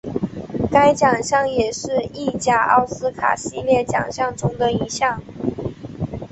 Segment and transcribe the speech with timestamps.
[0.71, 5.21] 该奖项也是意甲奥斯卡系列奖项中的一项。